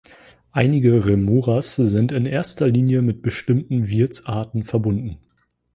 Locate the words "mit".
3.03-3.21